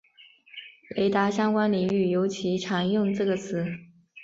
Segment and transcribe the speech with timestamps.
[0.95, 3.67] 雷达相关领域尤其常用这个词。